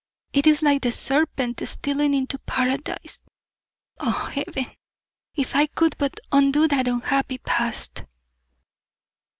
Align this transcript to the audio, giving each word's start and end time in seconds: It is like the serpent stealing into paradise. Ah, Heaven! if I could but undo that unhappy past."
It 0.33 0.47
is 0.47 0.63
like 0.63 0.81
the 0.81 0.91
serpent 0.91 1.61
stealing 1.67 2.15
into 2.15 2.39
paradise. 2.39 3.21
Ah, 3.99 4.31
Heaven! 4.33 4.65
if 5.35 5.55
I 5.55 5.67
could 5.67 5.95
but 5.99 6.19
undo 6.31 6.67
that 6.69 6.87
unhappy 6.87 7.37
past." 7.37 8.05